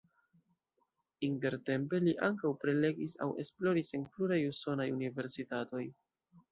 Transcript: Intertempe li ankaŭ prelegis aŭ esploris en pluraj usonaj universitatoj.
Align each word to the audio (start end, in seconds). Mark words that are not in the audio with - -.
Intertempe 1.27 2.01
li 2.05 2.15
ankaŭ 2.29 2.53
prelegis 2.65 3.15
aŭ 3.27 3.31
esploris 3.45 3.95
en 4.01 4.09
pluraj 4.17 4.43
usonaj 4.55 4.93
universitatoj. 4.99 5.89